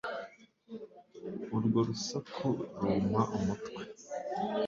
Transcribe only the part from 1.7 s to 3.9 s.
rusaku rumpa umutwe